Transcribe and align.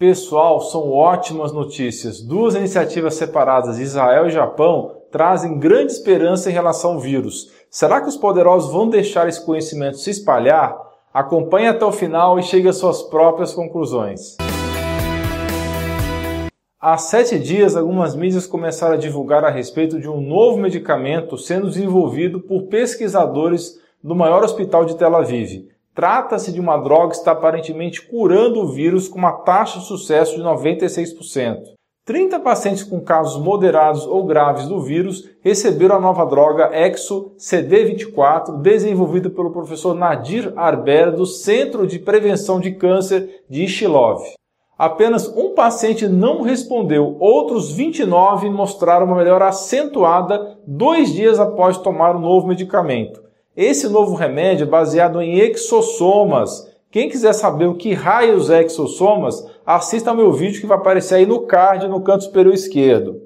Pessoal, 0.00 0.62
são 0.62 0.90
ótimas 0.90 1.52
notícias. 1.52 2.22
Duas 2.22 2.54
iniciativas 2.54 3.16
separadas, 3.16 3.78
Israel 3.78 4.28
e 4.28 4.30
Japão, 4.30 4.96
trazem 5.12 5.58
grande 5.58 5.92
esperança 5.92 6.48
em 6.48 6.54
relação 6.54 6.92
ao 6.92 6.98
vírus. 6.98 7.52
Será 7.68 8.00
que 8.00 8.08
os 8.08 8.16
poderosos 8.16 8.72
vão 8.72 8.88
deixar 8.88 9.28
esse 9.28 9.44
conhecimento 9.44 9.98
se 9.98 10.08
espalhar? 10.08 10.74
Acompanhe 11.12 11.68
até 11.68 11.84
o 11.84 11.92
final 11.92 12.38
e 12.38 12.42
chegue 12.42 12.66
às 12.66 12.78
suas 12.78 13.02
próprias 13.02 13.52
conclusões. 13.52 14.38
Há 16.80 16.96
sete 16.96 17.38
dias, 17.38 17.76
algumas 17.76 18.16
mídias 18.16 18.46
começaram 18.46 18.94
a 18.94 18.98
divulgar 18.98 19.44
a 19.44 19.50
respeito 19.50 20.00
de 20.00 20.08
um 20.08 20.22
novo 20.22 20.56
medicamento 20.56 21.36
sendo 21.36 21.68
desenvolvido 21.68 22.40
por 22.40 22.68
pesquisadores 22.68 23.78
do 24.02 24.16
maior 24.16 24.42
hospital 24.42 24.86
de 24.86 24.96
Tel 24.96 25.14
Aviv. 25.14 25.68
Trata-se 25.94 26.52
de 26.52 26.60
uma 26.60 26.76
droga 26.76 27.10
que 27.10 27.16
está 27.16 27.32
aparentemente 27.32 28.00
curando 28.02 28.60
o 28.60 28.68
vírus 28.68 29.08
com 29.08 29.18
uma 29.18 29.32
taxa 29.32 29.80
de 29.80 29.86
sucesso 29.86 30.36
de 30.36 30.42
96%. 30.42 31.58
30 32.06 32.40
pacientes 32.40 32.82
com 32.82 33.00
casos 33.00 33.40
moderados 33.40 34.06
ou 34.06 34.24
graves 34.24 34.66
do 34.66 34.80
vírus 34.80 35.28
receberam 35.42 35.96
a 35.96 36.00
nova 36.00 36.24
droga 36.24 36.70
Exo 36.72 37.32
CD24, 37.38 38.60
desenvolvida 38.60 39.30
pelo 39.30 39.52
professor 39.52 39.94
Nadir 39.94 40.52
Arber 40.56 41.12
do 41.12 41.26
Centro 41.26 41.86
de 41.86 41.98
Prevenção 41.98 42.58
de 42.58 42.72
Câncer 42.72 43.44
de 43.48 43.64
Ishilov. 43.64 44.22
Apenas 44.78 45.28
um 45.28 45.54
paciente 45.54 46.08
não 46.08 46.40
respondeu, 46.40 47.16
outros 47.20 47.70
29 47.70 48.48
mostraram 48.48 49.06
uma 49.06 49.16
melhora 49.16 49.48
acentuada 49.48 50.58
dois 50.66 51.12
dias 51.12 51.38
após 51.38 51.76
tomar 51.76 52.16
o 52.16 52.20
novo 52.20 52.46
medicamento. 52.46 53.29
Esse 53.60 53.90
novo 53.90 54.14
remédio 54.14 54.64
é 54.64 54.66
baseado 54.66 55.20
em 55.20 55.38
exossomas. 55.38 56.66
Quem 56.90 57.10
quiser 57.10 57.34
saber 57.34 57.66
o 57.66 57.74
que 57.74 57.92
raios 57.92 58.48
é 58.48 58.62
exossomas, 58.62 59.46
assista 59.66 60.08
ao 60.08 60.16
meu 60.16 60.32
vídeo 60.32 60.62
que 60.62 60.66
vai 60.66 60.78
aparecer 60.78 61.16
aí 61.16 61.26
no 61.26 61.40
card 61.42 61.86
no 61.86 62.00
canto 62.00 62.24
superior 62.24 62.54
esquerdo. 62.54 63.20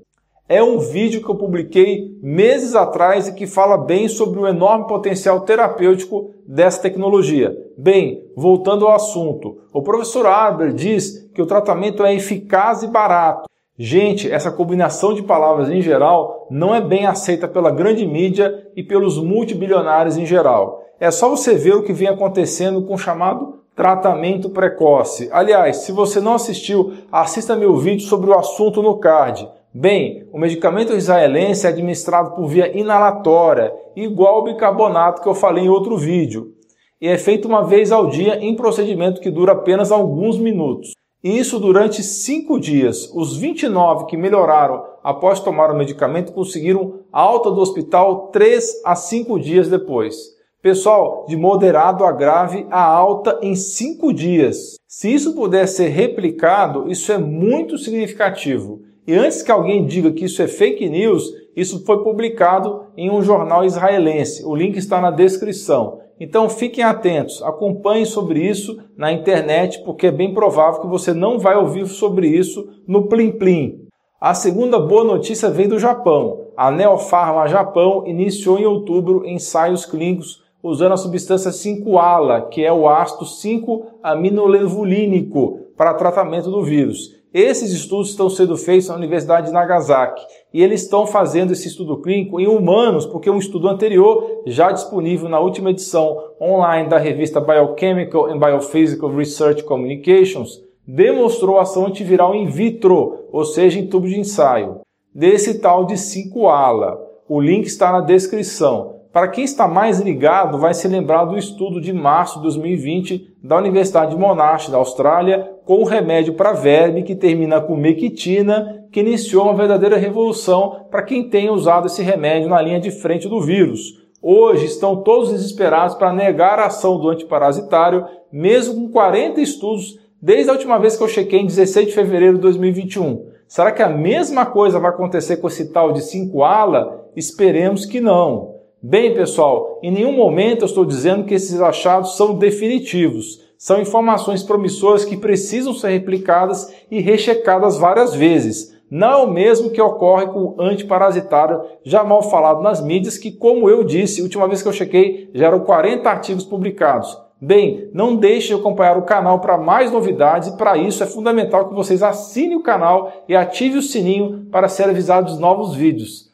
É 0.48 0.60
um 0.60 0.80
vídeo 0.80 1.22
que 1.22 1.30
eu 1.30 1.36
publiquei 1.36 2.18
meses 2.20 2.74
atrás 2.74 3.28
e 3.28 3.34
que 3.36 3.46
fala 3.46 3.76
bem 3.76 4.08
sobre 4.08 4.40
o 4.40 4.48
enorme 4.48 4.88
potencial 4.88 5.42
terapêutico 5.42 6.30
dessa 6.44 6.82
tecnologia. 6.82 7.56
Bem, 7.78 8.28
voltando 8.36 8.88
ao 8.88 8.96
assunto, 8.96 9.58
o 9.72 9.82
professor 9.82 10.26
Arber 10.26 10.72
diz 10.72 11.30
que 11.32 11.42
o 11.42 11.46
tratamento 11.46 12.04
é 12.04 12.12
eficaz 12.12 12.82
e 12.82 12.88
barato. 12.88 13.48
Gente, 13.76 14.30
essa 14.30 14.52
combinação 14.52 15.14
de 15.14 15.22
palavras 15.22 15.68
em 15.68 15.82
geral 15.82 16.46
não 16.48 16.72
é 16.72 16.80
bem 16.80 17.06
aceita 17.06 17.48
pela 17.48 17.72
grande 17.72 18.06
mídia 18.06 18.68
e 18.76 18.84
pelos 18.84 19.18
multibilionários 19.18 20.16
em 20.16 20.24
geral. 20.24 20.84
É 21.00 21.10
só 21.10 21.28
você 21.28 21.56
ver 21.56 21.74
o 21.74 21.82
que 21.82 21.92
vem 21.92 22.06
acontecendo 22.06 22.82
com 22.82 22.94
o 22.94 22.98
chamado 22.98 23.64
tratamento 23.74 24.48
precoce. 24.48 25.28
Aliás, 25.32 25.78
se 25.78 25.90
você 25.90 26.20
não 26.20 26.34
assistiu, 26.34 26.92
assista 27.10 27.56
meu 27.56 27.76
vídeo 27.76 28.06
sobre 28.06 28.30
o 28.30 28.38
assunto 28.38 28.80
no 28.80 28.98
card. 28.98 29.48
Bem, 29.74 30.28
o 30.32 30.38
medicamento 30.38 30.92
israelense 30.92 31.66
é 31.66 31.70
administrado 31.70 32.36
por 32.36 32.46
via 32.46 32.78
inalatória, 32.78 33.74
igual 33.96 34.36
ao 34.36 34.44
bicarbonato 34.44 35.20
que 35.20 35.28
eu 35.28 35.34
falei 35.34 35.64
em 35.64 35.68
outro 35.68 35.96
vídeo, 35.98 36.52
e 37.00 37.08
é 37.08 37.18
feito 37.18 37.48
uma 37.48 37.64
vez 37.64 37.90
ao 37.90 38.06
dia 38.06 38.36
em 38.36 38.54
procedimento 38.54 39.20
que 39.20 39.32
dura 39.32 39.50
apenas 39.50 39.90
alguns 39.90 40.38
minutos. 40.38 40.93
E 41.24 41.38
isso 41.38 41.58
durante 41.58 42.02
cinco 42.02 42.60
dias. 42.60 43.10
Os 43.14 43.34
29 43.34 44.04
que 44.04 44.14
melhoraram 44.14 44.84
após 45.02 45.40
tomar 45.40 45.70
o 45.70 45.76
medicamento 45.76 46.34
conseguiram 46.34 47.00
alta 47.10 47.50
do 47.50 47.62
hospital 47.62 48.28
3 48.28 48.82
a 48.84 48.94
5 48.94 49.40
dias 49.40 49.70
depois. 49.70 50.34
Pessoal, 50.60 51.24
de 51.26 51.34
moderado 51.34 52.04
a 52.04 52.12
grave, 52.12 52.66
a 52.70 52.82
alta 52.84 53.38
em 53.40 53.54
5 53.54 54.12
dias. 54.12 54.76
Se 54.86 55.12
isso 55.14 55.34
puder 55.34 55.66
ser 55.66 55.88
replicado, 55.88 56.90
isso 56.90 57.10
é 57.10 57.16
muito 57.16 57.78
significativo. 57.78 58.82
E 59.06 59.14
antes 59.14 59.40
que 59.40 59.50
alguém 59.50 59.86
diga 59.86 60.12
que 60.12 60.26
isso 60.26 60.42
é 60.42 60.46
fake 60.46 60.90
news, 60.90 61.24
isso 61.56 61.86
foi 61.86 62.02
publicado 62.02 62.84
em 62.98 63.10
um 63.10 63.22
jornal 63.22 63.64
israelense. 63.64 64.44
O 64.44 64.54
link 64.54 64.76
está 64.76 65.00
na 65.00 65.10
descrição. 65.10 66.00
Então 66.18 66.48
fiquem 66.48 66.84
atentos, 66.84 67.42
acompanhem 67.42 68.04
sobre 68.04 68.40
isso 68.40 68.78
na 68.96 69.12
internet, 69.12 69.82
porque 69.84 70.06
é 70.06 70.12
bem 70.12 70.32
provável 70.32 70.80
que 70.80 70.86
você 70.86 71.12
não 71.12 71.38
vai 71.38 71.56
ouvir 71.56 71.86
sobre 71.86 72.28
isso 72.28 72.66
no 72.86 73.08
Plim 73.08 73.32
Plim. 73.32 73.80
A 74.20 74.32
segunda 74.32 74.78
boa 74.78 75.02
notícia 75.04 75.50
vem 75.50 75.68
do 75.68 75.78
Japão. 75.78 76.48
A 76.56 76.70
Neopharma 76.70 77.48
Japão 77.48 78.06
iniciou 78.06 78.58
em 78.58 78.64
outubro 78.64 79.26
ensaios 79.26 79.84
clínicos 79.84 80.42
usando 80.62 80.92
a 80.92 80.96
substância 80.96 81.50
5-ALA, 81.50 82.48
que 82.48 82.64
é 82.64 82.72
o 82.72 82.88
ácido 82.88 83.26
5-aminolevulínico, 83.26 85.58
para 85.76 85.92
tratamento 85.92 86.50
do 86.50 86.62
vírus. 86.62 87.22
Esses 87.34 87.72
estudos 87.72 88.10
estão 88.10 88.30
sendo 88.30 88.56
feitos 88.56 88.86
na 88.86 88.94
Universidade 88.94 89.48
de 89.48 89.52
Nagasaki 89.52 90.24
e 90.52 90.62
eles 90.62 90.82
estão 90.82 91.04
fazendo 91.04 91.52
esse 91.52 91.66
estudo 91.66 92.00
clínico 92.00 92.38
em 92.38 92.46
humanos, 92.46 93.06
porque 93.06 93.28
um 93.28 93.38
estudo 93.38 93.66
anterior, 93.66 94.42
já 94.46 94.70
disponível 94.70 95.28
na 95.28 95.40
última 95.40 95.70
edição 95.70 96.16
online 96.40 96.88
da 96.88 96.96
revista 96.96 97.40
Biochemical 97.40 98.26
and 98.26 98.38
Biophysical 98.38 99.10
Research 99.10 99.64
Communications, 99.64 100.62
demonstrou 100.86 101.58
ação 101.58 101.86
antiviral 101.86 102.36
in 102.36 102.46
vitro, 102.46 103.24
ou 103.32 103.44
seja, 103.44 103.80
em 103.80 103.88
tubo 103.88 104.06
de 104.06 104.16
ensaio, 104.16 104.82
desse 105.12 105.58
tal 105.58 105.86
de 105.86 105.94
5-ALA. 105.94 107.00
O 107.28 107.40
link 107.40 107.66
está 107.66 107.90
na 107.90 108.00
descrição. 108.00 108.93
Para 109.14 109.28
quem 109.28 109.44
está 109.44 109.68
mais 109.68 110.00
ligado, 110.00 110.58
vai 110.58 110.74
se 110.74 110.88
lembrar 110.88 111.24
do 111.24 111.38
estudo 111.38 111.80
de 111.80 111.92
março 111.92 112.38
de 112.38 112.42
2020 112.42 113.36
da 113.44 113.56
Universidade 113.56 114.10
de 114.10 114.20
Monash, 114.20 114.68
da 114.68 114.78
Austrália, 114.78 115.52
com 115.64 115.76
o 115.76 115.84
remédio 115.84 116.34
para 116.34 116.52
verme 116.52 117.04
que 117.04 117.14
termina 117.14 117.60
com 117.60 117.76
mequitina, 117.76 118.84
que 118.90 118.98
iniciou 118.98 119.44
uma 119.44 119.54
verdadeira 119.54 119.96
revolução 119.96 120.86
para 120.90 121.04
quem 121.04 121.28
tem 121.28 121.48
usado 121.48 121.86
esse 121.86 122.02
remédio 122.02 122.48
na 122.48 122.60
linha 122.60 122.80
de 122.80 122.90
frente 122.90 123.28
do 123.28 123.40
vírus. 123.40 124.02
Hoje 124.20 124.66
estão 124.66 125.04
todos 125.04 125.30
desesperados 125.30 125.94
para 125.94 126.12
negar 126.12 126.58
a 126.58 126.66
ação 126.66 126.98
do 126.98 127.08
antiparasitário, 127.08 128.04
mesmo 128.32 128.74
com 128.74 128.88
40 128.90 129.40
estudos 129.40 129.96
desde 130.20 130.50
a 130.50 130.54
última 130.54 130.76
vez 130.76 130.96
que 130.96 131.04
eu 131.04 131.08
chequei 131.08 131.38
em 131.38 131.46
16 131.46 131.86
de 131.86 131.92
fevereiro 131.92 132.34
de 132.34 132.40
2021. 132.40 133.26
Será 133.46 133.70
que 133.70 133.80
a 133.80 133.88
mesma 133.88 134.44
coisa 134.44 134.80
vai 134.80 134.90
acontecer 134.90 135.36
com 135.36 135.46
esse 135.46 135.72
tal 135.72 135.92
de 135.92 136.00
5-ala? 136.00 137.10
Esperemos 137.14 137.86
que 137.86 138.00
não. 138.00 138.53
Bem, 138.86 139.14
pessoal, 139.14 139.80
em 139.82 139.90
nenhum 139.90 140.12
momento 140.12 140.60
eu 140.60 140.66
estou 140.66 140.84
dizendo 140.84 141.24
que 141.24 141.32
esses 141.32 141.58
achados 141.58 142.18
são 142.18 142.34
definitivos. 142.34 143.42
São 143.56 143.80
informações 143.80 144.42
promissoras 144.42 145.06
que 145.06 145.16
precisam 145.16 145.72
ser 145.72 145.88
replicadas 145.88 146.70
e 146.90 147.00
rechecadas 147.00 147.78
várias 147.78 148.14
vezes. 148.14 148.76
Não 148.90 149.10
é 149.10 149.16
o 149.16 149.26
mesmo 149.26 149.70
que 149.70 149.80
ocorre 149.80 150.26
com 150.26 150.38
o 150.40 150.60
antiparasitário, 150.60 151.62
já 151.82 152.04
mal 152.04 152.24
falado 152.24 152.60
nas 152.60 152.84
mídias, 152.84 153.16
que, 153.16 153.32
como 153.32 153.70
eu 153.70 153.84
disse, 153.84 154.20
última 154.20 154.46
vez 154.46 154.60
que 154.60 154.68
eu 154.68 154.72
chequei, 154.74 155.30
já 155.32 155.46
eram 155.46 155.60
40 155.60 156.06
artigos 156.06 156.44
publicados. 156.44 157.18
Bem, 157.40 157.88
não 157.94 158.14
deixe 158.14 158.48
de 158.48 158.60
acompanhar 158.60 158.98
o 158.98 159.06
canal 159.06 159.40
para 159.40 159.56
mais 159.56 159.90
novidades 159.90 160.48
e 160.48 160.58
para 160.58 160.76
isso 160.76 161.02
é 161.02 161.06
fundamental 161.06 161.70
que 161.70 161.74
vocês 161.74 162.02
assinem 162.02 162.58
o 162.58 162.62
canal 162.62 163.10
e 163.26 163.34
ative 163.34 163.78
o 163.78 163.82
sininho 163.82 164.44
para 164.52 164.68
ser 164.68 164.90
avisado 164.90 165.28
dos 165.28 165.38
novos 165.38 165.74
vídeos. 165.74 166.33